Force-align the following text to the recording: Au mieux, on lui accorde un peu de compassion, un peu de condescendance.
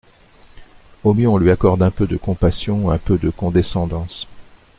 Au 1.03 1.13
mieux, 1.13 1.27
on 1.27 1.37
lui 1.37 1.51
accorde 1.51 1.83
un 1.83 1.91
peu 1.91 2.07
de 2.07 2.17
compassion, 2.17 2.89
un 2.89 2.97
peu 2.97 3.19
de 3.19 3.29
condescendance. 3.29 4.27